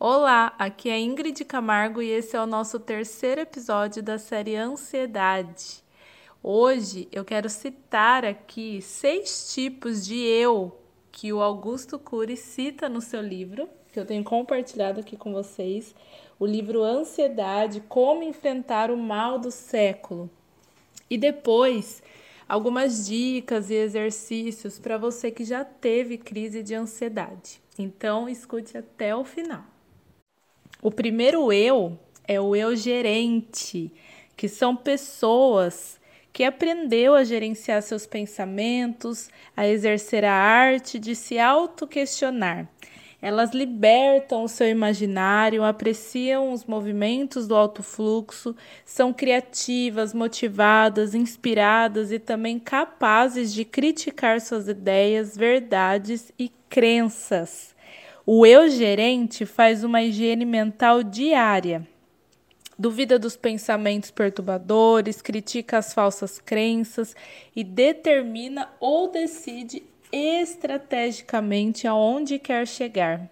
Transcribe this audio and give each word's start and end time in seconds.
Olá, 0.00 0.54
aqui 0.60 0.88
é 0.88 0.96
Ingrid 0.96 1.44
Camargo 1.44 2.00
e 2.00 2.08
esse 2.08 2.36
é 2.36 2.40
o 2.40 2.46
nosso 2.46 2.78
terceiro 2.78 3.40
episódio 3.40 4.00
da 4.00 4.16
série 4.16 4.54
Ansiedade. 4.54 5.82
Hoje 6.40 7.08
eu 7.10 7.24
quero 7.24 7.50
citar 7.50 8.24
aqui 8.24 8.80
seis 8.80 9.52
tipos 9.52 10.06
de 10.06 10.14
eu 10.14 10.78
que 11.10 11.32
o 11.32 11.42
Augusto 11.42 11.98
Cury 11.98 12.36
cita 12.36 12.88
no 12.88 13.00
seu 13.00 13.20
livro, 13.20 13.68
que 13.92 13.98
eu 13.98 14.06
tenho 14.06 14.22
compartilhado 14.22 15.00
aqui 15.00 15.16
com 15.16 15.32
vocês, 15.32 15.92
o 16.38 16.46
livro 16.46 16.84
Ansiedade: 16.84 17.82
Como 17.88 18.22
enfrentar 18.22 18.92
o 18.92 18.96
mal 18.96 19.36
do 19.36 19.50
século. 19.50 20.30
E 21.10 21.18
depois, 21.18 22.04
algumas 22.48 23.04
dicas 23.04 23.68
e 23.68 23.74
exercícios 23.74 24.78
para 24.78 24.96
você 24.96 25.32
que 25.32 25.44
já 25.44 25.64
teve 25.64 26.16
crise 26.18 26.62
de 26.62 26.72
ansiedade. 26.72 27.60
Então, 27.76 28.28
escute 28.28 28.78
até 28.78 29.12
o 29.16 29.24
final. 29.24 29.64
O 30.80 30.92
primeiro 30.92 31.52
eu 31.52 31.98
é 32.26 32.40
o 32.40 32.54
eu 32.54 32.76
gerente, 32.76 33.92
que 34.36 34.48
são 34.48 34.76
pessoas 34.76 35.98
que 36.32 36.44
aprendeu 36.44 37.16
a 37.16 37.24
gerenciar 37.24 37.82
seus 37.82 38.06
pensamentos, 38.06 39.28
a 39.56 39.66
exercer 39.66 40.24
a 40.24 40.32
arte 40.32 40.96
de 41.00 41.16
se 41.16 41.36
auto-questionar. 41.36 42.68
Elas 43.20 43.50
libertam 43.50 44.44
o 44.44 44.48
seu 44.48 44.68
imaginário, 44.68 45.64
apreciam 45.64 46.52
os 46.52 46.64
movimentos 46.64 47.48
do 47.48 47.56
alto 47.56 47.82
fluxo, 47.82 48.54
são 48.84 49.12
criativas, 49.12 50.14
motivadas, 50.14 51.12
inspiradas 51.12 52.12
e 52.12 52.20
também 52.20 52.60
capazes 52.60 53.52
de 53.52 53.64
criticar 53.64 54.40
suas 54.40 54.68
ideias, 54.68 55.36
verdades 55.36 56.30
e 56.38 56.52
crenças. 56.68 57.74
O 58.30 58.44
eu 58.44 58.68
gerente 58.68 59.46
faz 59.46 59.82
uma 59.82 60.02
higiene 60.02 60.44
mental 60.44 61.02
diária. 61.02 61.88
Duvida 62.78 63.18
dos 63.18 63.38
pensamentos 63.38 64.10
perturbadores, 64.10 65.22
critica 65.22 65.78
as 65.78 65.94
falsas 65.94 66.38
crenças 66.38 67.16
e 67.56 67.64
determina 67.64 68.68
ou 68.78 69.10
decide 69.10 69.82
estrategicamente 70.12 71.86
aonde 71.86 72.38
quer 72.38 72.68
chegar. 72.68 73.30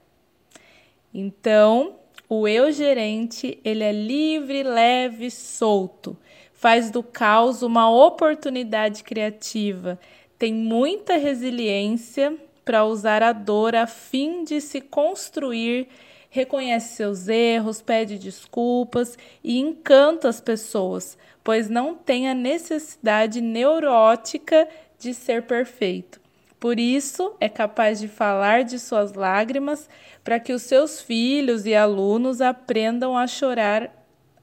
Então, 1.13 1.97
o 2.27 2.49
eu 2.49 2.73
gerente, 2.73 3.61
ele 3.63 3.85
é 3.85 3.93
livre, 3.93 4.63
leve, 4.63 5.31
solto. 5.31 6.17
Faz 6.55 6.91
do 6.91 7.03
caos 7.03 7.61
uma 7.61 7.91
oportunidade 7.91 9.05
criativa. 9.05 10.01
Tem 10.39 10.55
muita 10.55 11.19
resiliência 11.19 12.35
para 12.67 12.85
usar 12.85 13.23
a 13.23 13.33
dor 13.33 13.77
a 13.77 13.87
fim 13.87 14.43
de 14.43 14.61
se 14.61 14.81
construir, 14.81 15.87
reconhece 16.29 16.97
seus 16.97 17.29
erros, 17.29 17.81
pede 17.81 18.19
desculpas 18.19 19.17
e 19.43 19.57
encanta 19.61 20.29
as 20.29 20.41
pessoas, 20.41 21.17
pois 21.45 21.71
não 21.71 21.95
tem 21.95 22.29
a 22.29 22.35
necessidade 22.35 23.41
neurótica 23.41 24.69
de 24.99 25.15
ser 25.15 25.43
perfeito. 25.43 26.21
Por 26.59 26.81
isso, 26.81 27.37
é 27.39 27.49
capaz 27.49 28.01
de 28.01 28.09
falar 28.09 28.65
de 28.65 28.81
suas 28.81 29.13
lágrimas 29.13 29.89
para 30.25 30.41
que 30.41 30.53
os 30.53 30.63
seus 30.63 31.01
filhos 31.01 31.67
e 31.67 31.75
alunos 31.75 32.41
aprendam 32.41 33.17
a 33.17 33.29
chorar 33.29 33.93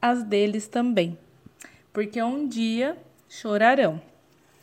as 0.01 0.23
deles 0.23 0.65
também, 0.65 1.17
porque 1.91 2.23
um 2.23 2.47
dia 2.47 2.95
chorarão. 3.27 4.01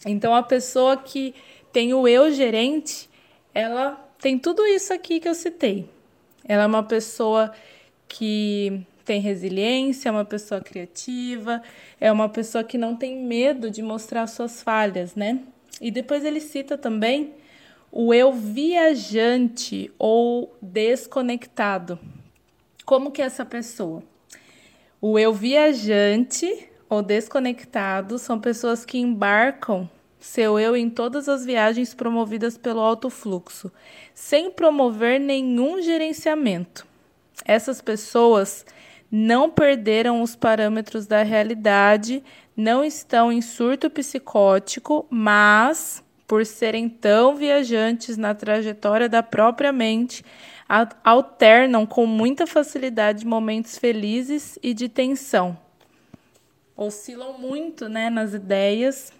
Então, 0.06 0.34
a 0.34 0.42
pessoa 0.42 0.96
que 0.96 1.34
tem 1.70 1.92
o 1.92 2.08
eu 2.08 2.32
gerente, 2.32 3.09
ela 3.54 3.92
tem 4.18 4.38
tudo 4.38 4.64
isso 4.66 4.92
aqui 4.92 5.20
que 5.20 5.28
eu 5.28 5.34
citei. 5.34 5.88
Ela 6.44 6.64
é 6.64 6.66
uma 6.66 6.82
pessoa 6.82 7.52
que 8.08 8.84
tem 9.04 9.20
resiliência, 9.20 10.08
é 10.08 10.12
uma 10.12 10.24
pessoa 10.24 10.60
criativa, 10.60 11.62
é 12.00 12.12
uma 12.12 12.28
pessoa 12.28 12.62
que 12.62 12.78
não 12.78 12.94
tem 12.94 13.16
medo 13.16 13.70
de 13.70 13.82
mostrar 13.82 14.26
suas 14.26 14.62
falhas, 14.62 15.14
né? 15.14 15.40
E 15.80 15.90
depois 15.90 16.24
ele 16.24 16.40
cita 16.40 16.76
também 16.76 17.34
o 17.90 18.14
eu 18.14 18.32
viajante 18.32 19.90
ou 19.98 20.56
desconectado. 20.60 21.98
Como 22.84 23.10
que 23.10 23.22
é 23.22 23.24
essa 23.24 23.44
pessoa? 23.44 24.02
O 25.00 25.18
eu 25.18 25.32
viajante 25.32 26.68
ou 26.88 27.02
desconectado 27.02 28.18
são 28.18 28.38
pessoas 28.38 28.84
que 28.84 28.98
embarcam 28.98 29.88
seu 30.20 30.58
eu 30.58 30.76
em 30.76 30.90
todas 30.90 31.28
as 31.28 31.46
viagens 31.46 31.94
promovidas 31.94 32.58
pelo 32.58 32.80
alto 32.80 33.08
fluxo, 33.08 33.72
sem 34.14 34.50
promover 34.50 35.18
nenhum 35.18 35.80
gerenciamento. 35.80 36.86
Essas 37.44 37.80
pessoas 37.80 38.66
não 39.10 39.50
perderam 39.50 40.22
os 40.22 40.36
parâmetros 40.36 41.06
da 41.06 41.22
realidade, 41.22 42.22
não 42.54 42.84
estão 42.84 43.32
em 43.32 43.40
surto 43.40 43.88
psicótico, 43.88 45.06
mas, 45.08 46.04
por 46.28 46.44
serem 46.44 46.88
tão 46.88 47.34
viajantes 47.34 48.18
na 48.18 48.34
trajetória 48.34 49.08
da 49.08 49.22
própria 49.22 49.72
mente, 49.72 50.22
alternam 51.02 51.86
com 51.86 52.06
muita 52.06 52.46
facilidade 52.46 53.26
momentos 53.26 53.78
felizes 53.78 54.58
e 54.62 54.74
de 54.74 54.88
tensão. 54.88 55.58
Oscilam 56.76 57.38
muito 57.38 57.88
né, 57.88 58.08
nas 58.08 58.32
ideias 58.32 59.12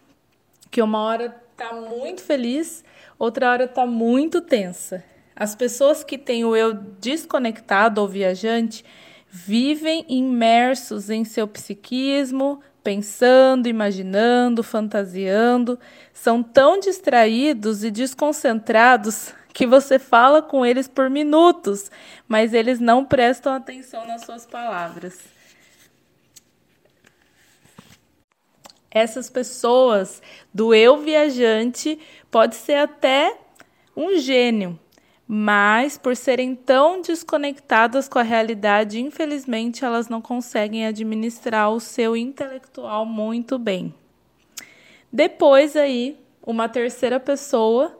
que 0.70 0.81
uma 0.81 1.00
hora 1.00 1.31
tá 1.56 1.75
muito 1.75 2.22
feliz, 2.22 2.84
outra 3.19 3.50
hora 3.50 3.66
tá 3.66 3.84
muito 3.84 4.41
tensa. 4.41 5.04
As 5.34 5.54
pessoas 5.54 6.04
que 6.04 6.16
têm 6.16 6.44
o 6.44 6.54
eu 6.54 6.75
desconectado 6.75 8.00
ou 8.00 8.08
viajante 8.08 8.84
vivem 9.28 10.04
imersos 10.08 11.08
em 11.08 11.25
seu 11.25 11.47
psiquismo, 11.47 12.60
pensando, 12.82 13.69
imaginando, 13.69 14.62
fantasiando, 14.62 15.78
são 16.12 16.42
tão 16.42 16.78
distraídos 16.81 17.84
e 17.84 17.91
desconcentrados 17.91 19.32
que 19.52 19.66
você 19.66 19.98
fala 19.98 20.41
com 20.42 20.64
eles 20.64 20.88
por 20.88 21.10
minutos, 21.10 21.91
mas 22.26 22.54
eles 22.54 22.78
não 22.78 23.04
prestam 23.04 23.52
atenção 23.52 24.06
nas 24.06 24.22
suas 24.22 24.47
palavras. 24.47 25.39
Essas 28.90 29.30
pessoas 29.30 30.20
do 30.52 30.74
eu 30.74 30.98
viajante 30.98 31.98
pode 32.30 32.56
ser 32.56 32.74
até 32.74 33.36
um 33.96 34.18
gênio, 34.18 34.78
mas 35.26 35.96
por 35.96 36.16
serem 36.16 36.54
tão 36.54 37.00
desconectadas 37.00 38.08
com 38.08 38.18
a 38.18 38.22
realidade, 38.22 39.00
infelizmente 39.00 39.84
elas 39.84 40.08
não 40.08 40.20
conseguem 40.20 40.86
administrar 40.86 41.70
o 41.70 41.78
seu 41.78 42.16
intelectual 42.16 43.06
muito 43.06 43.58
bem. 43.58 43.94
Depois 45.12 45.76
aí, 45.76 46.16
uma 46.42 46.68
terceira 46.68 47.20
pessoa 47.20 47.96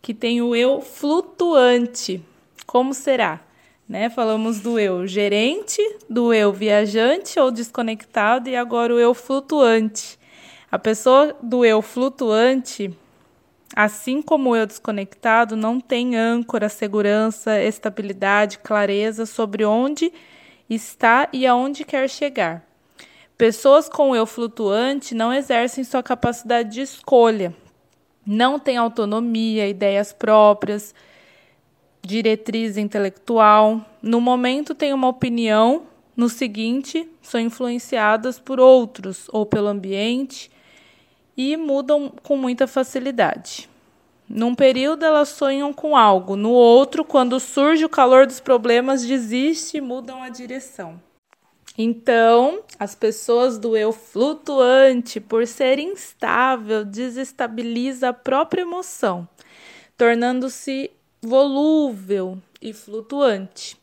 que 0.00 0.14
tem 0.14 0.40
o 0.40 0.54
eu 0.54 0.80
flutuante. 0.80 2.22
Como 2.66 2.94
será? 2.94 3.40
Né? 3.88 4.08
Falamos 4.08 4.60
do 4.60 4.78
eu 4.78 5.06
gerente, 5.06 5.82
do 6.08 6.32
eu 6.32 6.52
viajante 6.52 7.38
ou 7.40 7.50
desconectado 7.50 8.48
e 8.48 8.56
agora 8.56 8.94
o 8.94 8.98
eu 8.98 9.12
flutuante. 9.14 10.19
A 10.70 10.78
pessoa 10.78 11.36
do 11.42 11.64
eu 11.64 11.82
flutuante, 11.82 12.96
assim 13.74 14.22
como 14.22 14.50
o 14.50 14.56
eu 14.56 14.66
desconectado, 14.66 15.56
não 15.56 15.80
tem 15.80 16.16
âncora, 16.16 16.68
segurança, 16.68 17.60
estabilidade, 17.60 18.58
clareza 18.60 19.26
sobre 19.26 19.64
onde 19.64 20.12
está 20.68 21.28
e 21.32 21.44
aonde 21.44 21.84
quer 21.84 22.08
chegar. 22.08 22.64
Pessoas 23.36 23.88
com 23.88 24.10
o 24.10 24.14
eu 24.14 24.24
flutuante 24.24 25.12
não 25.12 25.32
exercem 25.32 25.82
sua 25.82 26.04
capacidade 26.04 26.70
de 26.70 26.82
escolha, 26.82 27.52
não 28.24 28.56
têm 28.56 28.76
autonomia, 28.76 29.66
ideias 29.66 30.12
próprias, 30.12 30.94
diretriz 32.00 32.76
intelectual. 32.76 33.84
No 34.00 34.20
momento, 34.20 34.72
têm 34.72 34.92
uma 34.92 35.08
opinião, 35.08 35.82
no 36.16 36.28
seguinte, 36.28 37.10
são 37.20 37.40
influenciadas 37.40 38.38
por 38.38 38.60
outros 38.60 39.26
ou 39.32 39.44
pelo 39.44 39.66
ambiente 39.66 40.48
e 41.36 41.56
mudam 41.56 42.12
com 42.22 42.36
muita 42.36 42.66
facilidade. 42.66 43.68
Num 44.28 44.54
período 44.54 45.04
elas 45.04 45.28
sonham 45.30 45.72
com 45.72 45.96
algo, 45.96 46.36
no 46.36 46.50
outro, 46.50 47.04
quando 47.04 47.40
surge 47.40 47.84
o 47.84 47.88
calor 47.88 48.26
dos 48.26 48.38
problemas, 48.38 49.04
desiste 49.04 49.78
e 49.78 49.80
mudam 49.80 50.22
a 50.22 50.28
direção. 50.28 51.00
Então, 51.76 52.62
as 52.78 52.94
pessoas 52.94 53.58
do 53.58 53.76
eu 53.76 53.92
flutuante, 53.92 55.18
por 55.20 55.46
ser 55.46 55.78
instável, 55.78 56.84
desestabiliza 56.84 58.10
a 58.10 58.12
própria 58.12 58.62
emoção, 58.62 59.28
tornando-se 59.96 60.90
volúvel 61.22 62.38
e 62.60 62.72
flutuante. 62.72 63.76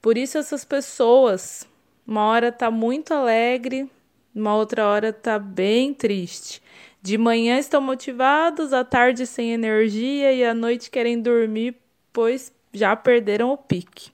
Por 0.00 0.16
isso 0.16 0.38
essas 0.38 0.64
pessoas, 0.64 1.66
uma 2.06 2.24
hora 2.26 2.48
está 2.48 2.70
muito 2.70 3.12
alegre, 3.12 3.90
uma 4.34 4.56
outra 4.56 4.86
hora 4.86 5.10
está 5.10 5.38
bem 5.38 5.92
triste. 5.92 6.62
De 7.02 7.18
manhã 7.18 7.58
estão 7.58 7.80
motivados, 7.80 8.72
à 8.72 8.84
tarde 8.84 9.26
sem 9.26 9.52
energia 9.52 10.32
e 10.32 10.44
à 10.44 10.54
noite 10.54 10.90
querem 10.90 11.20
dormir, 11.20 11.76
pois 12.12 12.52
já 12.72 12.94
perderam 12.94 13.50
o 13.50 13.56
pique. 13.56 14.10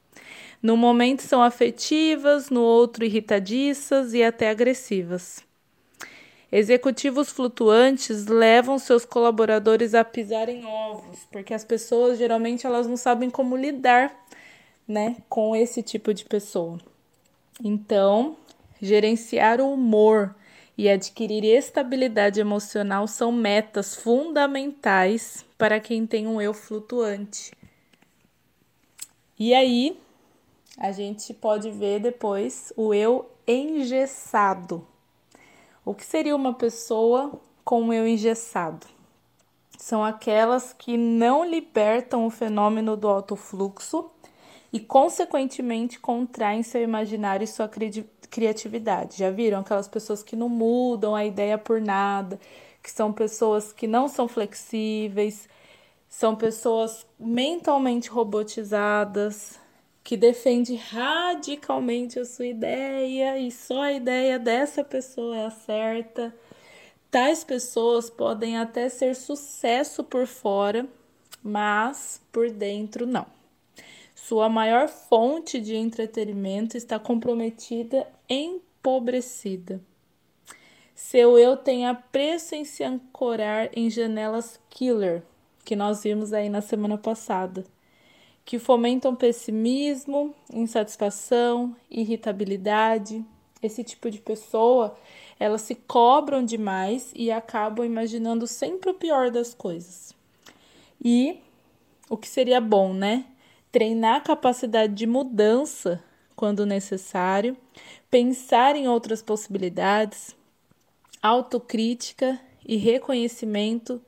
No 0.63 0.77
momento 0.77 1.23
são 1.23 1.43
afetivas, 1.43 2.51
no 2.51 2.63
outro 2.63 3.05
irritadiças 3.05 4.13
e 4.13 4.23
até 4.23 4.51
agressivas. 4.51 5.47
Executivos 6.51 7.31
flutuantes 7.31 8.27
levam 8.27 8.79
seus 8.79 9.05
colaboradores 9.05 9.95
a 9.95 10.03
pisar 10.03 10.49
em 10.49 10.65
ovos, 10.65 11.19
porque 11.31 11.53
as 11.53 11.65
pessoas 11.65 12.19
geralmente 12.19 12.67
elas 12.67 12.87
não 12.87 12.97
sabem 12.97 13.29
como 13.29 13.55
lidar, 13.55 14.27
né, 14.87 15.17
com 15.29 15.55
esse 15.55 15.83
tipo 15.83 16.15
de 16.15 16.25
pessoa. 16.25 16.81
Então, 17.63 18.37
gerenciar 18.81 19.61
o 19.61 19.73
humor 19.73 20.35
e 20.77 20.89
adquirir 20.89 21.45
estabilidade 21.45 22.41
emocional 22.41 23.07
são 23.09 23.33
metas 23.33 23.97
fundamentais 23.97 25.45
para 25.59 25.81
quem 25.81 26.07
tem 26.07 26.27
um 26.27 26.41
eu 26.41 26.55
flutuante. 26.55 27.53
E 29.37 29.53
aí, 29.55 29.99
a 30.77 30.93
gente 30.93 31.35
pode 31.35 31.71
ver 31.71 32.01
depois 32.01 32.73
o 32.77 32.95
eu 32.95 33.29
engessado. 33.47 34.87
O 35.85 35.95
que 35.95 36.05
seria 36.05 36.37
uma 36.37 36.55
pessoa 36.55 37.41
com 37.65 37.83
um 37.83 37.93
eu 37.93 38.07
engessado? 38.07 38.87
São 39.77 40.05
aquelas 40.05 40.73
que 40.73 40.97
não 40.97 41.45
libertam 41.45 42.27
o 42.27 42.31
fenômeno 42.31 42.97
do 42.97 43.09
alto 43.09 43.35
fluxo 43.35 44.11
e, 44.73 44.79
consequentemente, 44.79 45.99
contraem 45.99 46.63
seu 46.63 46.83
imaginário 46.83 47.45
e 47.45 47.49
sua 47.49 47.69
criatividade. 48.31 49.19
Já 49.19 49.31
viram 49.31 49.61
aquelas 49.61 49.89
pessoas 49.89 50.23
que 50.23 50.37
não 50.37 50.49
mudam 50.49 51.15
a 51.15 51.25
ideia 51.25 51.59
por 51.59 51.81
nada, 51.81 52.39
que 52.83 52.91
são 52.91 53.13
pessoas 53.13 53.73
que 53.73 53.87
não 53.87 54.09
são 54.09 54.29
flexíveis, 54.29 55.49
são 56.09 56.35
pessoas 56.35 57.07
mentalmente 57.19 58.09
robotizadas, 58.09 59.59
que 60.03 60.17
defende 60.17 60.75
radicalmente 60.75 62.19
a 62.19 62.25
sua 62.25 62.47
ideia 62.47 63.39
e 63.39 63.51
só 63.53 63.83
a 63.83 63.93
ideia 63.93 64.39
dessa 64.39 64.83
pessoa 64.83 65.37
é 65.37 65.47
a 65.47 65.51
certa. 65.51 66.35
Tais 67.11 67.45
pessoas 67.45 68.09
podem 68.09 68.57
até 68.57 68.89
ser 68.89 69.15
sucesso 69.15 70.03
por 70.03 70.27
fora, 70.27 70.87
mas 71.43 72.23
por 72.33 72.51
dentro 72.51 73.07
não. 73.07 73.27
Sua 74.15 74.49
maior 74.49 74.89
fonte 74.89 75.61
de 75.61 75.75
entretenimento 75.77 76.77
está 76.77 76.99
comprometida, 76.99 78.07
empobrecida. 78.29 79.81
Seu 80.95 81.39
eu 81.39 81.57
tem 81.57 81.87
a 81.87 81.95
pressa 81.95 82.57
em 82.57 82.65
se 82.65 82.83
ancorar 82.83 83.71
em 83.73 83.89
janelas 83.89 84.61
killer, 84.69 85.23
que 85.65 85.77
nós 85.77 86.03
vimos 86.03 86.33
aí 86.33 86.49
na 86.49 86.61
semana 86.61 86.99
passada, 86.99 87.65
que 88.45 88.59
fomentam 88.59 89.15
pessimismo, 89.15 90.35
insatisfação, 90.53 91.77
irritabilidade. 91.91 93.25
Esse 93.63 93.85
tipo 93.85 94.11
de 94.11 94.21
pessoa, 94.21 94.97
elas 95.39 95.63
se 95.63 95.75
cobram 95.75 96.45
demais 96.45 97.13
e 97.15 97.31
acabam 97.31 97.85
imaginando 97.85 98.47
sempre 98.47 98.91
o 98.91 98.95
pior 98.95 99.31
das 99.31 99.55
coisas. 99.55 100.15
E 101.05 101.41
o 102.09 102.17
que 102.17 102.29
seria 102.29 102.61
bom, 102.61 102.93
né? 102.93 103.25
treinar 103.71 104.17
a 104.17 104.21
capacidade 104.21 104.95
de 104.95 105.07
mudança 105.07 106.03
quando 106.35 106.65
necessário, 106.65 107.57
pensar 108.11 108.77
em 108.77 108.89
outras 108.89 109.23
possibilidades, 109.23 110.35
autocrítica 111.23 112.41
e 112.67 112.77
reconhecimento 112.77 114.01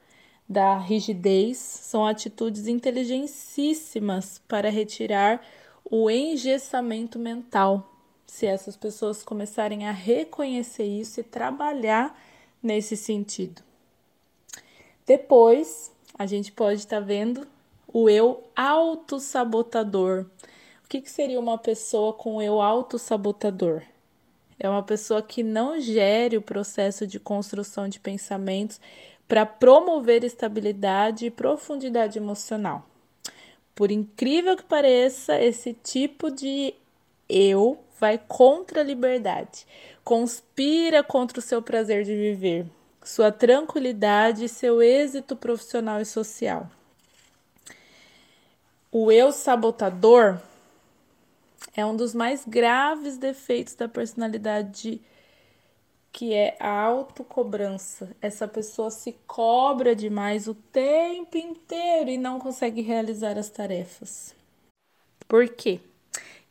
da 0.48 0.78
rigidez 0.78 1.58
são 1.58 2.04
atitudes 2.04 2.66
inteligencíssimas 2.66 4.40
para 4.48 4.68
retirar 4.68 5.40
o 5.84 6.10
engessamento 6.10 7.18
mental. 7.18 7.88
Se 8.26 8.46
essas 8.46 8.76
pessoas 8.76 9.22
começarem 9.22 9.86
a 9.86 9.92
reconhecer 9.92 10.84
isso 10.84 11.20
e 11.20 11.24
trabalhar 11.24 12.16
nesse 12.62 12.96
sentido. 12.96 13.62
Depois, 15.06 15.92
a 16.18 16.26
gente 16.26 16.52
pode 16.52 16.80
estar 16.80 17.00
tá 17.00 17.06
vendo 17.06 17.46
o 17.92 18.08
eu 18.08 18.44
autossabotador. 18.54 20.26
O 20.84 20.88
que, 20.88 21.00
que 21.00 21.10
seria 21.10 21.40
uma 21.40 21.58
pessoa 21.58 22.12
com 22.12 22.40
eu 22.42 22.60
autossabotador? 22.60 23.82
É 24.62 24.68
uma 24.68 24.82
pessoa 24.82 25.22
que 25.22 25.42
não 25.42 25.80
gere 25.80 26.36
o 26.36 26.42
processo 26.42 27.06
de 27.06 27.18
construção 27.18 27.88
de 27.88 27.98
pensamentos 27.98 28.78
para 29.26 29.46
promover 29.46 30.22
estabilidade 30.22 31.24
e 31.24 31.30
profundidade 31.30 32.18
emocional. 32.18 32.86
Por 33.74 33.90
incrível 33.90 34.54
que 34.54 34.62
pareça, 34.62 35.40
esse 35.40 35.72
tipo 35.72 36.30
de 36.30 36.74
eu 37.26 37.78
vai 37.98 38.18
contra 38.18 38.82
a 38.82 38.84
liberdade, 38.84 39.66
conspira 40.04 41.02
contra 41.02 41.38
o 41.38 41.42
seu 41.42 41.62
prazer 41.62 42.04
de 42.04 42.14
viver, 42.14 42.66
sua 43.02 43.32
tranquilidade 43.32 44.44
e 44.44 44.48
seu 44.48 44.82
êxito 44.82 45.34
profissional 45.34 46.02
e 46.02 46.04
social. 46.04 46.70
O 48.92 49.10
eu 49.10 49.32
sabotador 49.32 50.38
é 51.76 51.84
um 51.84 51.96
dos 51.96 52.14
mais 52.14 52.44
graves 52.44 53.16
defeitos 53.16 53.74
da 53.74 53.88
personalidade, 53.88 55.00
que 56.12 56.34
é 56.34 56.56
a 56.58 56.82
autocobrança. 56.82 58.14
Essa 58.20 58.48
pessoa 58.48 58.90
se 58.90 59.12
cobra 59.26 59.94
demais 59.94 60.48
o 60.48 60.54
tempo 60.54 61.36
inteiro 61.36 62.10
e 62.10 62.18
não 62.18 62.38
consegue 62.38 62.80
realizar 62.80 63.38
as 63.38 63.48
tarefas. 63.48 64.34
Por 65.28 65.48
quê? 65.48 65.80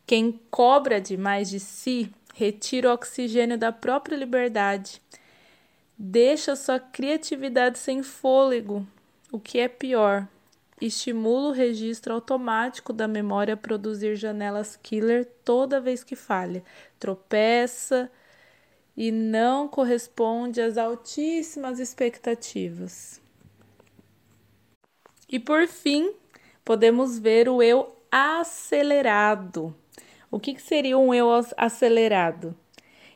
Quem 0.05 0.39
cobra 0.49 0.99
demais 1.01 1.49
de 1.49 1.59
si 1.59 2.11
retira 2.33 2.89
o 2.89 2.93
oxigênio 2.93 3.57
da 3.57 3.71
própria 3.71 4.15
liberdade, 4.15 5.01
deixa 5.97 6.55
sua 6.55 6.79
criatividade 6.79 7.77
sem 7.77 8.01
fôlego, 8.01 8.87
o 9.31 9.39
que 9.39 9.59
é 9.59 9.67
pior, 9.67 10.25
estimula 10.81 11.49
o 11.49 11.53
registro 11.53 12.13
automático 12.13 12.93
da 12.93 13.07
memória 13.07 13.53
a 13.53 13.57
produzir 13.57 14.15
janelas 14.15 14.75
killer 14.81 15.25
toda 15.43 15.81
vez 15.81 16.03
que 16.03 16.15
falha, 16.15 16.63
tropeça 16.99 18.11
e 18.95 19.11
não 19.11 19.67
corresponde 19.67 20.61
às 20.61 20.77
altíssimas 20.77 21.79
expectativas. 21.79 23.21
E 25.29 25.39
por 25.39 25.67
fim, 25.67 26.13
podemos 26.65 27.19
ver 27.19 27.47
o 27.47 27.61
eu 27.61 27.95
acelerado. 28.11 29.75
O 30.31 30.39
que, 30.39 30.53
que 30.53 30.61
seria 30.61 30.97
um 30.97 31.13
eu 31.13 31.29
acelerado? 31.57 32.55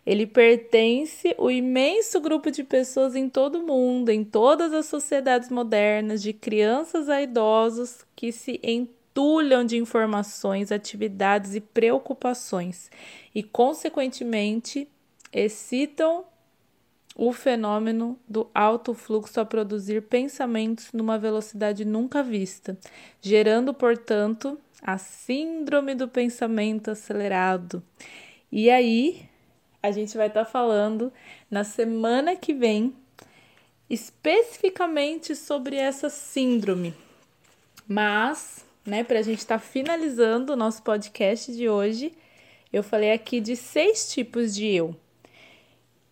Ele 0.06 0.28
pertence 0.28 1.34
ao 1.38 1.50
imenso 1.50 2.20
grupo 2.20 2.52
de 2.52 2.64
pessoas 2.64 3.16
em 3.16 3.30
todo 3.30 3.60
o 3.60 3.66
mundo, 3.66 4.10
em 4.10 4.24
todas 4.24 4.74
as 4.74 4.86
sociedades 4.86 5.50
modernas, 5.50 6.22
de 6.22 6.34
crianças 6.34 7.08
a 7.08 7.22
idosos, 7.22 8.06
que 8.16 8.32
se 8.32 8.60
entulham 8.62 9.64
de 9.66 9.78
informações, 9.78 10.72
atividades 10.72 11.56
e 11.56 11.62
preocupações 11.62 12.92
e, 13.34 13.42
consequentemente, 13.42 14.90
excitam 15.32 16.26
o 17.16 17.32
fenômeno 17.32 18.20
do 18.28 18.50
alto 18.54 18.94
fluxo 18.94 19.40
a 19.40 19.46
produzir 19.46 20.02
pensamentos 20.02 20.92
numa 20.92 21.18
velocidade 21.18 21.86
nunca 21.86 22.24
vista, 22.24 22.78
gerando, 23.22 23.74
portanto, 23.74 24.58
a 24.82 24.98
síndrome 24.98 25.96
do 25.96 26.08
pensamento 26.08 26.92
acelerado. 26.92 27.82
E 28.52 28.70
aí 28.70 29.30
a 29.84 29.92
gente 29.92 30.16
vai 30.16 30.28
estar 30.28 30.46
tá 30.46 30.50
falando 30.50 31.12
na 31.52 31.66
semana 31.66 32.38
que 32.38 32.54
vem 32.54 32.96
especificamente 33.90 35.36
sobre 35.36 35.76
essa 35.76 36.10
síndrome. 36.10 36.94
Mas, 37.86 38.66
né, 38.86 39.04
para 39.04 39.20
a 39.20 39.22
gente 39.22 39.40
estar 39.40 39.60
tá 39.60 39.64
finalizando 39.64 40.54
o 40.54 40.56
nosso 40.56 40.82
podcast 40.84 41.54
de 41.54 41.68
hoje, 41.68 42.14
eu 42.72 42.82
falei 42.82 43.12
aqui 43.12 43.42
de 43.42 43.58
seis 43.58 44.12
tipos 44.12 44.56
de 44.56 44.68
eu. 44.68 44.96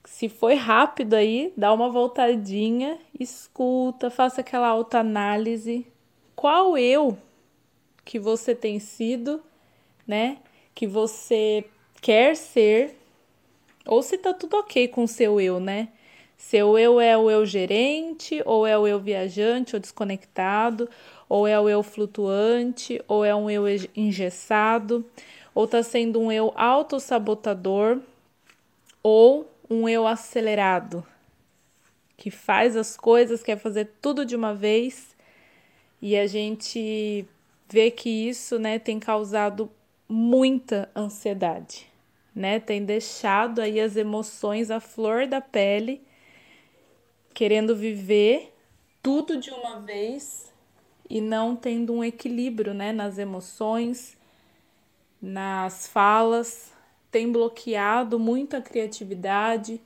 Se 0.04 0.28
foi 0.28 0.56
rápido 0.56 1.14
aí, 1.14 1.54
dá 1.56 1.74
uma 1.74 1.90
voltadinha, 1.90 3.00
escuta, 3.18 4.10
faça 4.10 4.42
aquela 4.42 4.68
autoanálise. 4.68 5.88
Qual 6.36 6.78
eu 6.78 7.18
que 8.04 8.20
você 8.20 8.54
tem 8.54 8.80
sido, 8.80 9.42
né? 10.06 10.40
Que 10.76 10.86
você 10.86 11.64
quer 12.02 12.36
ser 12.36 13.01
ou 13.86 14.02
se 14.04 14.18
tá 14.18 14.34
tudo 14.34 14.58
ok 14.58 14.88
com 14.88 15.04
o 15.04 15.08
seu 15.08 15.40
eu, 15.40 15.60
né? 15.60 15.90
Seu 16.38 16.78
eu 16.78 17.00
é 17.00 17.16
o 17.18 17.30
eu 17.30 17.46
gerente, 17.46 18.42
ou 18.46 18.66
é 18.66 18.78
o 18.78 18.88
eu 18.88 19.00
viajante 19.00 19.76
ou 19.76 19.80
desconectado, 19.80 20.90
ou 21.30 21.48
é 21.48 21.60
o 21.60 21.70
eu 21.70 21.84
flutuante, 21.84 23.02
ou 23.08 23.24
é 23.24 23.34
um 23.36 23.50
eu 23.50 23.66
engessado, 23.96 25.06
ou 25.54 25.68
tá 25.68 25.84
sendo 25.84 26.20
um 26.20 26.32
eu 26.32 26.52
autossabotador, 26.56 28.00
ou 29.04 29.50
um 29.70 29.88
eu 29.88 30.08
acelerado, 30.08 31.06
que 32.18 32.32
faz 32.32 32.76
as 32.76 32.98
coisas, 32.98 33.44
quer 33.44 33.58
fazer 33.58 33.92
tudo 34.02 34.26
de 34.26 34.36
uma 34.36 34.54
vez, 34.54 35.16
e 36.02 36.18
a 36.18 36.28
gente 36.28 37.26
vê 37.70 37.92
que 37.92 38.10
isso, 38.10 38.60
né, 38.60 38.80
tem 38.80 39.00
causado 39.00 39.72
muita 40.10 40.90
ansiedade, 40.96 41.91
né? 42.36 42.60
Tem 42.60 42.84
deixado 42.84 43.60
aí 43.60 43.80
as 43.80 43.96
emoções 43.96 44.72
à 44.72 44.80
flor 44.80 45.28
da 45.28 45.42
pele, 45.42 46.02
querendo 47.34 47.76
viver 47.76 48.54
tudo 49.02 49.38
de 49.38 49.50
uma 49.50 49.80
vez 49.80 50.52
e 51.10 51.20
não 51.20 51.56
tendo 51.56 51.94
um 51.94 52.04
equilíbrio, 52.04 52.74
né, 52.74 52.92
nas 52.94 53.18
emoções, 53.18 54.18
nas 55.22 55.88
falas, 55.88 56.72
tem 57.12 57.32
bloqueado 57.32 58.18
muito 58.18 58.56
a 58.56 58.62
criatividade, 58.62 59.82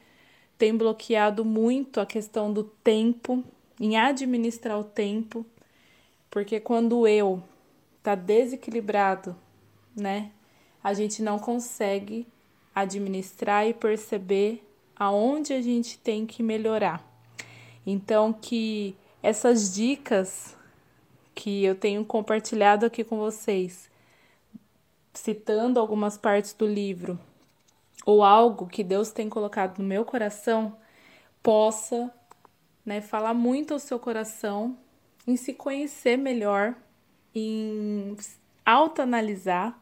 tem 0.57 0.75
bloqueado 0.75 1.43
muito 1.43 1.99
a 1.99 2.05
questão 2.05 2.53
do 2.53 2.63
tempo, 2.63 3.43
em 3.79 3.97
administrar 3.97 4.79
o 4.79 4.83
tempo, 4.83 5.45
porque 6.29 6.59
quando 6.59 7.07
eu 7.07 7.43
tá 8.03 8.13
desequilibrado, 8.13 9.35
né? 9.95 10.31
A 10.83 10.93
gente 10.93 11.23
não 11.23 11.39
consegue 11.39 12.27
administrar 12.75 13.65
e 13.65 13.73
perceber 13.73 14.61
aonde 14.95 15.53
a 15.53 15.61
gente 15.61 15.97
tem 15.97 16.25
que 16.25 16.43
melhorar. 16.43 17.01
Então 17.87 18.33
que 18.33 18.95
essas 19.23 19.73
dicas 19.73 20.55
que 21.33 21.63
eu 21.63 21.75
tenho 21.75 22.03
compartilhado 22.05 22.85
aqui 22.85 23.03
com 23.03 23.17
vocês, 23.17 23.89
citando 25.13 25.79
algumas 25.79 26.17
partes 26.17 26.53
do 26.53 26.67
livro 26.67 27.17
ou 28.05 28.23
algo 28.23 28.67
que 28.67 28.83
Deus 28.83 29.11
tem 29.11 29.29
colocado 29.29 29.79
no 29.79 29.85
meu 29.85 30.05
coração, 30.05 30.77
possa, 31.41 32.11
né, 32.85 33.01
falar 33.01 33.33
muito 33.33 33.73
ao 33.73 33.79
seu 33.79 33.97
coração 33.97 34.77
em 35.27 35.35
se 35.35 35.53
conhecer 35.53 36.17
melhor, 36.17 36.75
em 37.33 38.15
autoanalisar 38.65 39.79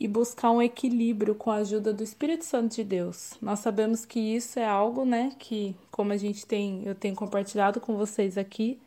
e 0.00 0.08
buscar 0.08 0.50
um 0.50 0.62
equilíbrio 0.62 1.34
com 1.34 1.50
a 1.50 1.56
ajuda 1.56 1.92
do 1.92 2.02
Espírito 2.02 2.46
Santo 2.46 2.74
de 2.74 2.82
Deus. 2.82 3.34
Nós 3.42 3.58
sabemos 3.60 4.06
que 4.06 4.18
isso 4.18 4.58
é 4.58 4.64
algo, 4.66 5.04
né, 5.04 5.32
que 5.38 5.76
como 5.90 6.12
a 6.12 6.16
gente 6.16 6.46
tem, 6.46 6.82
eu 6.86 6.94
tenho 6.94 7.14
compartilhado 7.14 7.80
com 7.80 7.94
vocês 7.96 8.38
aqui 8.38 8.80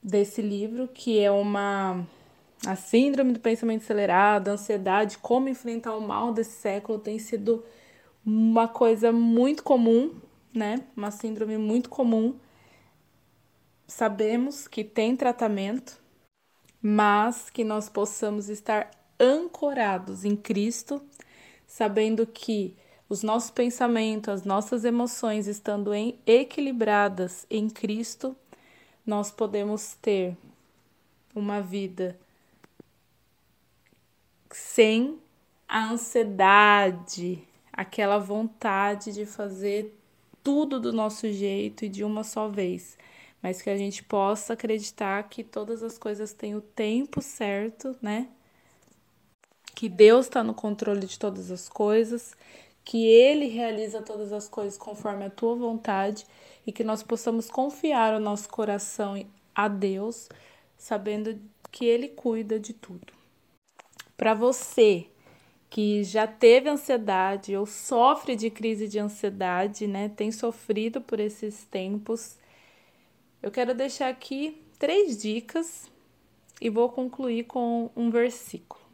desse 0.00 0.40
livro, 0.40 0.86
que 0.88 1.18
é 1.18 1.30
uma 1.30 2.06
a 2.64 2.76
síndrome 2.76 3.32
do 3.32 3.40
pensamento 3.40 3.82
acelerado, 3.82 4.48
a 4.48 4.52
ansiedade, 4.52 5.18
como 5.18 5.48
enfrentar 5.48 5.96
o 5.96 6.00
mal 6.00 6.32
desse 6.32 6.52
século 6.60 6.98
tem 6.98 7.18
sido 7.18 7.64
uma 8.24 8.68
coisa 8.68 9.12
muito 9.12 9.62
comum, 9.62 10.14
né? 10.54 10.84
Uma 10.96 11.10
síndrome 11.10 11.58
muito 11.58 11.90
comum. 11.90 12.34
Sabemos 13.86 14.66
que 14.68 14.82
tem 14.84 15.16
tratamento, 15.16 16.00
mas 16.82 17.50
que 17.50 17.64
nós 17.64 17.88
possamos 17.88 18.48
estar 18.48 18.90
ancorados 19.18 20.24
em 20.24 20.36
Cristo, 20.36 21.02
sabendo 21.66 22.26
que 22.26 22.76
os 23.08 23.22
nossos 23.22 23.50
pensamentos, 23.50 24.32
as 24.32 24.44
nossas 24.44 24.84
emoções 24.84 25.46
estando 25.46 25.94
em, 25.94 26.18
equilibradas 26.26 27.46
em 27.48 27.68
Cristo, 27.68 28.36
nós 29.06 29.30
podemos 29.30 29.94
ter 29.94 30.36
uma 31.34 31.60
vida 31.60 32.18
sem 34.50 35.18
a 35.68 35.90
ansiedade, 35.90 37.42
aquela 37.72 38.18
vontade 38.18 39.12
de 39.12 39.26
fazer 39.26 39.96
tudo 40.42 40.80
do 40.80 40.92
nosso 40.92 41.30
jeito 41.32 41.84
e 41.84 41.88
de 41.88 42.02
uma 42.04 42.24
só 42.24 42.48
vez, 42.48 42.96
mas 43.42 43.60
que 43.60 43.68
a 43.68 43.76
gente 43.76 44.02
possa 44.02 44.54
acreditar 44.54 45.28
que 45.28 45.44
todas 45.44 45.82
as 45.82 45.98
coisas 45.98 46.32
têm 46.32 46.54
o 46.54 46.60
tempo 46.60 47.20
certo, 47.20 47.96
né? 48.00 48.28
Que 49.76 49.90
Deus 49.90 50.24
está 50.24 50.42
no 50.42 50.54
controle 50.54 51.06
de 51.06 51.18
todas 51.18 51.50
as 51.50 51.68
coisas, 51.68 52.34
que 52.82 53.06
Ele 53.06 53.46
realiza 53.48 54.00
todas 54.00 54.32
as 54.32 54.48
coisas 54.48 54.78
conforme 54.78 55.26
a 55.26 55.30
tua 55.30 55.54
vontade 55.54 56.24
e 56.66 56.72
que 56.72 56.82
nós 56.82 57.02
possamos 57.02 57.50
confiar 57.50 58.14
o 58.14 58.18
nosso 58.18 58.48
coração 58.48 59.22
a 59.54 59.68
Deus, 59.68 60.30
sabendo 60.78 61.38
que 61.70 61.84
Ele 61.84 62.08
cuida 62.08 62.58
de 62.58 62.72
tudo. 62.72 63.12
Para 64.16 64.32
você 64.32 65.08
que 65.68 66.02
já 66.04 66.26
teve 66.26 66.70
ansiedade 66.70 67.54
ou 67.54 67.66
sofre 67.66 68.34
de 68.34 68.48
crise 68.48 68.88
de 68.88 68.98
ansiedade, 68.98 69.86
né, 69.86 70.08
tem 70.08 70.32
sofrido 70.32 71.02
por 71.02 71.20
esses 71.20 71.64
tempos, 71.64 72.38
eu 73.42 73.50
quero 73.50 73.74
deixar 73.74 74.08
aqui 74.08 74.58
três 74.78 75.20
dicas 75.20 75.90
e 76.62 76.70
vou 76.70 76.88
concluir 76.88 77.44
com 77.44 77.90
um 77.94 78.08
versículo. 78.08 78.85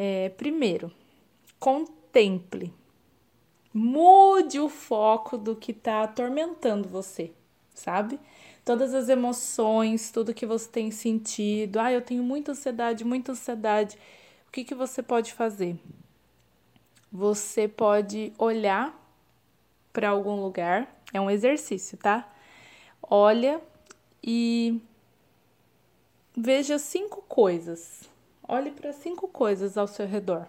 É, 0.00 0.28
primeiro, 0.30 0.92
contemple, 1.58 2.72
mude 3.74 4.60
o 4.60 4.68
foco 4.68 5.36
do 5.36 5.56
que 5.56 5.72
está 5.72 6.04
atormentando 6.04 6.88
você, 6.88 7.32
sabe? 7.74 8.20
todas 8.68 8.92
as 8.92 9.08
emoções, 9.08 10.10
tudo 10.10 10.34
que 10.34 10.44
você 10.44 10.68
tem 10.68 10.90
sentido. 10.90 11.80
Ah, 11.80 11.90
eu 11.90 12.02
tenho 12.02 12.22
muita 12.22 12.52
ansiedade, 12.52 13.02
muita 13.02 13.32
ansiedade. 13.32 13.96
O 14.46 14.50
que, 14.52 14.62
que 14.62 14.74
você 14.74 15.02
pode 15.02 15.32
fazer? 15.32 15.74
Você 17.10 17.66
pode 17.66 18.30
olhar 18.36 18.94
para 19.90 20.10
algum 20.10 20.38
lugar, 20.38 21.02
é 21.14 21.18
um 21.18 21.30
exercício, 21.30 21.96
tá? 21.96 22.30
Olha 23.00 23.58
e 24.22 24.78
veja 26.36 26.78
cinco 26.78 27.22
coisas. 27.22 28.02
Olhe 28.50 28.70
para 28.70 28.94
cinco 28.94 29.28
coisas 29.28 29.76
ao 29.76 29.86
seu 29.86 30.06
redor. 30.06 30.46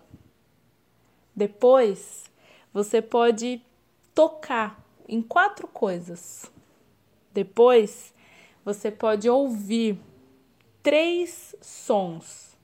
Depois, 1.35 2.31
você 2.73 3.01
pode 3.01 3.61
tocar 4.15 4.81
em 5.05 5.21
quatro 5.21 5.67
coisas. 5.67 6.49
Depois, 7.33 8.13
você 8.63 8.89
pode 8.89 9.29
ouvir 9.29 9.99
três 10.81 11.53
sons. 11.61 12.57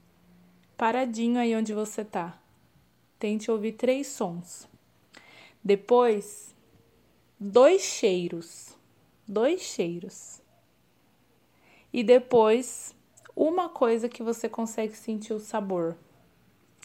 Paradinho 0.78 1.38
aí 1.38 1.54
onde 1.54 1.74
você 1.74 2.06
tá. 2.06 2.40
Tente 3.20 3.52
ouvir 3.52 3.74
três 3.74 4.08
sons. 4.08 4.70
Depois, 5.62 6.56
dois 7.38 7.82
cheiros. 7.82 8.74
Dois 9.28 9.62
cheiros. 9.62 10.42
E 11.92 12.04
depois, 12.04 12.96
uma 13.36 13.68
coisa 13.68 14.08
que 14.08 14.24
você 14.24 14.48
consegue 14.48 14.96
sentir 14.96 15.34
o 15.34 15.40
sabor. 15.40 15.98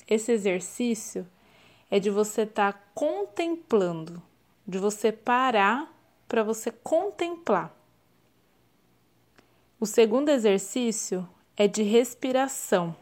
Esse 0.09 0.33
exercício 0.33 1.27
é 1.91 2.01
de 2.01 2.11
você 2.11 2.43
estar 2.43 2.73
tá 2.73 2.79
contemplando, 2.95 4.23
de 4.67 4.79
você 4.79 5.13
parar 5.13 5.93
para 6.27 6.43
você 6.43 6.71
contemplar. 6.71 7.75
O 9.79 9.87
segundo 9.87 10.29
exercício 10.29 11.27
é 11.57 11.67
de 11.69 11.83
respiração. 11.83 12.95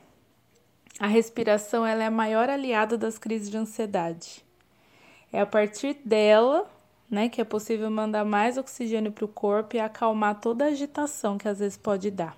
A 1.00 1.06
respiração 1.06 1.86
ela 1.86 2.02
é 2.02 2.06
a 2.06 2.10
maior 2.10 2.48
aliada 2.48 2.96
das 2.96 3.18
crises 3.18 3.50
de 3.50 3.56
ansiedade. 3.56 4.44
É 5.32 5.40
a 5.40 5.46
partir 5.46 5.94
dela, 6.04 6.68
né, 7.10 7.28
que 7.28 7.40
é 7.40 7.44
possível 7.44 7.90
mandar 7.90 8.24
mais 8.24 8.56
oxigênio 8.56 9.12
para 9.12 9.24
o 9.24 9.28
corpo 9.28 9.76
e 9.76 9.80
acalmar 9.80 10.40
toda 10.40 10.64
a 10.64 10.68
agitação 10.68 11.38
que 11.38 11.48
às 11.48 11.58
vezes 11.58 11.76
pode 11.76 12.10
dar. 12.10 12.36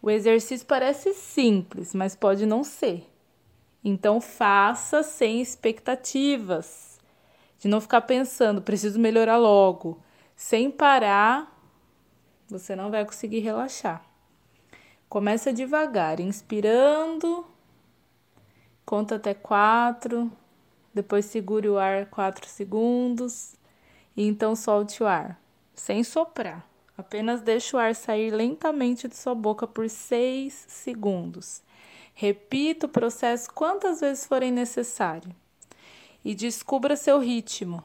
O 0.00 0.10
exercício 0.10 0.66
parece 0.66 1.12
simples, 1.12 1.94
mas 1.94 2.14
pode 2.14 2.46
não 2.46 2.62
ser. 2.62 3.08
Então 3.84 4.20
faça 4.20 5.02
sem 5.02 5.40
expectativas 5.40 6.98
de 7.58 7.68
não 7.68 7.80
ficar 7.80 8.02
pensando, 8.02 8.62
preciso 8.62 8.98
melhorar 8.98 9.36
logo. 9.36 10.00
Sem 10.36 10.70
parar, 10.70 11.52
você 12.48 12.76
não 12.76 12.90
vai 12.90 13.04
conseguir 13.04 13.40
relaxar. 13.40 14.04
Começa 15.08 15.52
devagar, 15.52 16.20
inspirando, 16.20 17.44
conta 18.84 19.16
até 19.16 19.34
quatro, 19.34 20.30
depois 20.94 21.24
segure 21.24 21.68
o 21.68 21.78
ar 21.78 22.06
quatro 22.06 22.46
segundos 22.48 23.54
e 24.16 24.26
então 24.26 24.54
solte 24.54 25.02
o 25.02 25.06
ar, 25.06 25.40
sem 25.74 26.04
soprar. 26.04 26.68
Apenas 26.98 27.40
deixe 27.42 27.76
o 27.76 27.78
ar 27.78 27.94
sair 27.94 28.32
lentamente 28.32 29.06
de 29.06 29.14
sua 29.14 29.32
boca 29.32 29.68
por 29.68 29.88
seis 29.88 30.64
segundos. 30.66 31.62
Repita 32.12 32.86
o 32.86 32.88
processo 32.88 33.48
quantas 33.54 34.00
vezes 34.00 34.26
forem 34.26 34.50
necessário 34.50 35.32
e 36.24 36.34
descubra 36.34 36.96
seu 36.96 37.20
ritmo. 37.20 37.84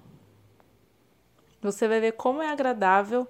Você 1.61 1.87
vai 1.87 1.99
ver 1.99 2.13
como 2.13 2.41
é 2.41 2.49
agradável 2.49 3.27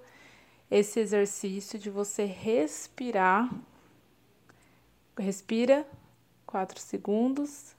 esse 0.71 1.01
exercício 1.01 1.77
de 1.77 1.89
você 1.89 2.23
respirar. 2.23 3.53
Respira 5.19 5.85
quatro 6.45 6.79
segundos, 6.79 7.75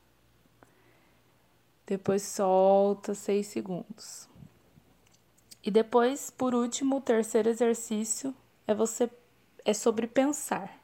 depois 1.87 2.23
solta 2.23 3.15
seis 3.15 3.47
segundos. 3.47 4.29
E 5.65 5.71
depois, 5.71 6.31
por 6.31 6.55
último, 6.55 6.97
o 6.97 7.01
terceiro 7.01 7.49
exercício 7.49 8.35
é 8.67 8.75
você 8.75 9.09
é 9.65 9.73
sobre 9.73 10.07
pensar. 10.07 10.79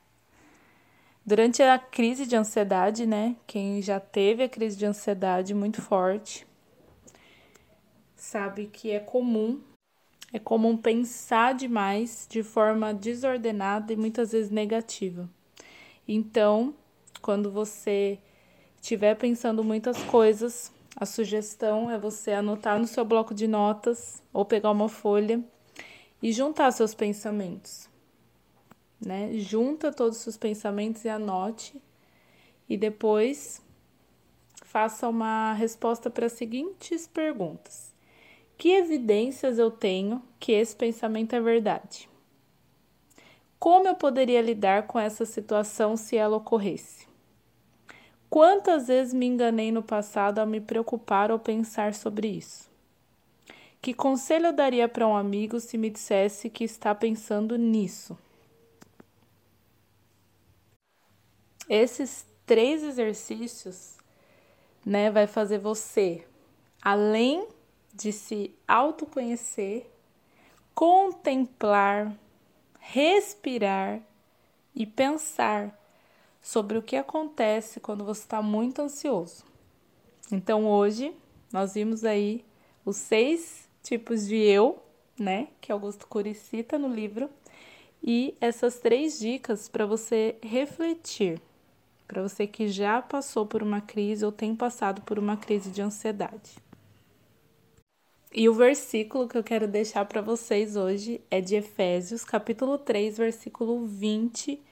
Durante 1.25 1.62
a 1.62 1.78
crise 1.78 2.26
de 2.26 2.34
ansiedade, 2.34 3.04
né? 3.04 3.37
Quem 3.46 3.82
já 3.82 4.00
teve 4.00 4.42
a 4.42 4.49
crise 4.49 4.78
de 4.78 4.87
ansiedade 4.87 5.52
muito 5.52 5.82
forte 5.82 6.46
sabe 8.16 8.66
que 8.66 8.90
é 8.90 9.00
comum, 9.00 9.60
é 10.32 10.38
comum 10.38 10.76
pensar 10.76 11.54
demais 11.54 12.26
de 12.28 12.42
forma 12.42 12.94
desordenada 12.94 13.92
e 13.92 13.96
muitas 13.96 14.32
vezes 14.32 14.50
negativa. 14.50 15.28
Então, 16.08 16.75
quando 17.20 17.50
você 17.50 18.18
estiver 18.80 19.14
pensando 19.14 19.62
muitas 19.62 20.02
coisas, 20.04 20.72
a 21.00 21.07
sugestão 21.07 21.90
é 21.90 21.99
você 21.99 22.30
anotar 22.30 22.78
no 22.78 22.87
seu 22.87 23.07
bloco 23.07 23.33
de 23.33 23.49
notas 23.49 24.23
ou 24.35 24.45
pegar 24.45 24.71
uma 24.71 24.87
folha 24.87 25.42
e 26.23 26.30
juntar 26.30 26.71
seus 26.73 26.95
pensamentos. 26.95 27.88
Né? 29.00 29.33
Junta 29.38 29.90
todos 29.90 30.19
os 30.19 30.23
seus 30.25 30.37
pensamentos 30.37 31.02
e 31.07 31.09
anote 31.09 31.80
e 32.69 32.76
depois 32.76 33.62
faça 34.62 35.09
uma 35.09 35.54
resposta 35.54 36.11
para 36.11 36.26
as 36.26 36.33
seguintes 36.33 37.07
perguntas: 37.07 37.95
Que 38.59 38.73
evidências 38.73 39.59
eu 39.59 39.71
tenho 39.71 40.23
que 40.38 40.52
esse 40.52 40.76
pensamento 40.76 41.35
é 41.35 41.40
verdade? 41.40 42.11
Como 43.59 43.88
eu 43.88 43.95
poderia 43.95 44.42
lidar 44.42 44.87
com 44.87 44.99
essa 44.99 45.25
situação 45.25 45.97
se 45.97 46.14
ela 46.14 46.37
ocorresse? 46.37 47.10
Quantas 48.30 48.87
vezes 48.87 49.12
me 49.12 49.26
enganei 49.26 49.72
no 49.72 49.82
passado 49.82 50.38
ao 50.38 50.46
me 50.46 50.60
preocupar 50.60 51.32
ou 51.32 51.38
pensar 51.38 51.92
sobre 51.94 52.28
isso? 52.28 52.70
Que 53.82 53.92
conselho 53.92 54.46
eu 54.46 54.52
daria 54.52 54.88
para 54.88 55.06
um 55.06 55.16
amigo 55.16 55.58
se 55.58 55.76
me 55.76 55.90
dissesse 55.90 56.49
que 56.49 56.62
está 56.62 56.94
pensando 56.94 57.58
nisso? 57.58 58.16
Esses 61.68 62.25
três 62.46 62.84
exercícios, 62.84 63.96
né, 64.87 65.10
vai 65.10 65.26
fazer 65.26 65.58
você, 65.58 66.25
além 66.80 67.49
de 67.92 68.12
se 68.12 68.54
autoconhecer, 68.68 69.87
contemplar, 70.72 72.14
respirar 72.78 74.00
e 74.75 74.87
pensar 74.87 75.79
sobre 76.40 76.78
o 76.78 76.82
que 76.82 76.97
acontece 76.97 77.80
quando 77.80 78.04
você 78.04 78.23
está 78.23 78.40
muito 78.40 78.80
ansioso. 78.80 79.44
Então 80.32 80.66
hoje 80.66 81.14
nós 81.52 81.75
vimos 81.75 82.04
aí 82.04 82.44
os 82.85 82.97
seis 82.97 83.68
tipos 83.82 84.26
de 84.26 84.37
eu, 84.37 84.82
né, 85.18 85.49
que 85.61 85.70
Augusto 85.70 86.06
Cury 86.06 86.35
cita 86.35 86.78
no 86.78 86.88
livro, 86.88 87.28
e 88.02 88.35
essas 88.40 88.78
três 88.78 89.18
dicas 89.18 89.68
para 89.68 89.85
você 89.85 90.37
refletir, 90.42 91.40
para 92.06 92.23
você 92.23 92.47
que 92.47 92.68
já 92.68 93.02
passou 93.02 93.44
por 93.44 93.62
uma 93.62 93.80
crise 93.80 94.25
ou 94.25 94.32
tem 94.32 94.56
passado 94.56 95.02
por 95.02 95.18
uma 95.18 95.37
crise 95.37 95.70
de 95.70 95.82
ansiedade. 95.82 96.56
E 98.32 98.49
o 98.49 98.54
versículo 98.54 99.28
que 99.28 99.37
eu 99.37 99.42
quero 99.42 99.66
deixar 99.66 100.04
para 100.04 100.23
vocês 100.23 100.76
hoje 100.76 101.20
é 101.30 101.40
de 101.40 101.56
Efésios, 101.56 102.25
capítulo 102.25 102.78
3, 102.78 103.18
versículo 103.18 103.85
20 103.85 104.62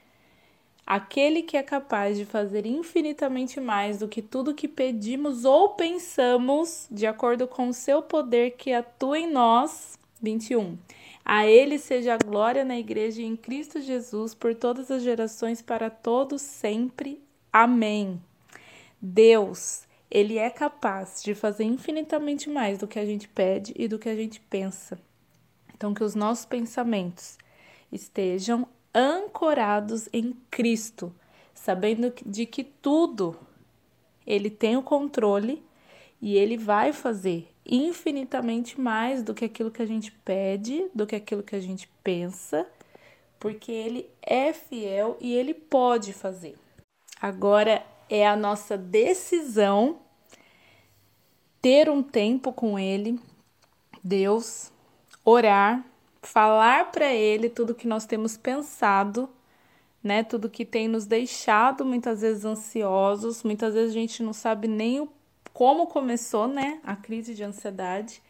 aquele 0.88 1.42
que 1.42 1.54
é 1.54 1.62
capaz 1.62 2.16
de 2.16 2.25
fazer 2.25 2.64
infinitamente 2.64 3.61
mais 3.61 3.99
do 3.99 4.09
que 4.09 4.23
tudo 4.23 4.54
que 4.54 4.66
pedimos 4.66 5.45
ou 5.45 5.75
pensamos, 5.75 6.88
de 6.90 7.07
acordo 7.07 7.47
com 7.47 7.68
o 7.68 7.75
seu 7.75 8.00
poder 8.00 8.52
que 8.52 8.73
atua 8.73 9.18
em 9.18 9.30
nós. 9.30 9.99
21. 10.23 10.78
A 11.23 11.47
ele 11.47 11.78
seja 11.78 12.14
a 12.14 12.16
glória 12.16 12.64
na 12.64 12.78
igreja 12.78 13.21
e 13.21 13.26
em 13.26 13.37
Cristo 13.37 13.83
Jesus 13.83 14.35
por 14.35 14.54
todas 14.54 14.90
as 14.90 15.02
gerações 15.02 15.61
para 15.61 15.90
todos 15.90 16.40
sempre. 16.40 17.23
Amém. 17.52 18.18
Deus, 18.99 19.83
ele 20.11 20.38
é 20.38 20.49
capaz 20.49 21.23
de 21.23 21.35
fazer 21.35 21.64
infinitamente 21.64 22.49
mais 22.49 22.78
do 22.78 22.89
que 22.89 22.99
a 22.99 23.04
gente 23.04 23.28
pede 23.28 23.75
e 23.76 23.86
do 23.86 23.99
que 23.99 24.08
a 24.08 24.17
gente 24.17 24.41
pensa. 24.41 24.99
Então 25.75 25.93
que 25.93 26.02
os 26.02 26.15
nossos 26.15 26.47
pensamentos 26.47 27.36
estejam 27.93 28.67
ancorados 28.99 30.08
em 30.13 30.37
Cristo, 30.50 31.15
sabendo 31.54 32.13
de 32.26 32.45
que 32.45 32.65
tudo 32.65 33.39
ele 34.26 34.50
tem 34.50 34.76
o 34.76 34.82
controle 34.82 35.63
e 36.21 36.37
ele 36.37 36.56
vai 36.56 36.93
fazer 36.93 37.49
infinitamente 37.65 38.80
mais 38.80 39.23
do 39.23 39.32
que 39.32 39.45
aquilo 39.45 39.71
que 39.71 39.80
a 39.80 39.87
gente 39.87 40.11
pede, 40.11 40.89
do 40.93 41.06
que 41.06 41.15
aquilo 41.15 41.45
que 41.45 41.54
a 41.54 41.61
gente 41.61 41.89
pensa, 42.02 42.67
porque 43.39 43.71
ele 43.71 44.11
é 44.21 44.52
fiel 44.52 45.17
e 45.21 45.32
ele 45.32 45.54
pode 45.54 46.13
fazer. 46.13 46.56
Agora 47.21 47.87
é 48.11 48.26
a 48.26 48.34
nossa 48.34 48.76
decisão 48.76 50.00
ter 51.63 51.89
um 51.89 52.02
tempo 52.02 52.52
com 52.52 52.76
ele, 52.76 53.21
Deus, 54.02 54.73
orar 55.25 55.84
falar 56.28 56.93
para 56.93 57.12
ele 57.12 57.49
tudo 57.49 57.75
que 57.75 57.88
nós 57.88 58.04
temos 58.04 58.36
pensado, 58.36 59.30
né? 60.02 60.23
Tudo 60.23 60.50
que 60.50 60.64
tem 60.64 60.86
nos 60.86 61.06
deixado 61.06 61.84
muitas 61.84 62.21
vezes 62.21 62.45
ansiosos, 62.45 63.43
muitas 63.43 63.73
vezes 63.73 63.91
a 63.91 63.99
gente 63.99 64.23
não 64.23 64.34
sabe 64.34 64.69
nem 64.69 65.00
o, 65.00 65.08
como 65.54 65.86
começou, 65.86 66.47
né? 66.47 66.80
A 66.84 66.95
crise 66.95 67.34
de 67.34 67.43
ansiedade, 67.43 68.23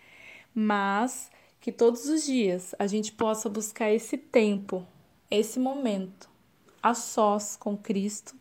mas 0.54 1.28
que 1.61 1.72
todos 1.72 2.08
os 2.08 2.24
dias 2.24 2.72
a 2.78 2.87
gente 2.87 3.11
possa 3.11 3.48
buscar 3.48 3.90
esse 3.90 4.16
tempo, 4.16 4.87
esse 5.28 5.58
momento, 5.58 6.30
a 6.80 6.94
sós 6.94 7.56
com 7.56 7.76
Cristo, 7.76 8.37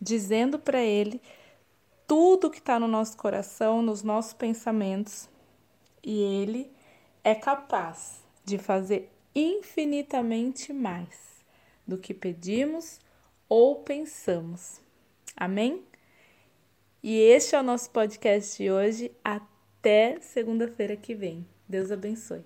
dizendo 0.00 0.58
para 0.58 0.82
Ele 0.82 1.22
tudo 2.08 2.50
que 2.50 2.58
está 2.58 2.78
no 2.80 2.88
nosso 2.88 3.16
coração, 3.16 3.82
nos 3.82 4.02
nossos 4.02 4.32
pensamentos, 4.32 5.28
e 6.02 6.20
Ele 6.20 6.68
é 7.22 7.36
capaz 7.36 8.29
de 8.50 8.58
fazer 8.58 9.10
infinitamente 9.34 10.72
mais 10.72 11.44
do 11.86 11.96
que 11.96 12.12
pedimos 12.12 13.00
ou 13.48 13.76
pensamos. 13.76 14.80
Amém? 15.36 15.84
E 17.02 17.16
este 17.16 17.54
é 17.54 17.60
o 17.60 17.62
nosso 17.62 17.90
podcast 17.90 18.62
de 18.62 18.70
hoje. 18.70 19.10
Até 19.24 20.20
segunda-feira 20.20 20.96
que 20.96 21.14
vem. 21.14 21.46
Deus 21.68 21.90
abençoe. 21.90 22.44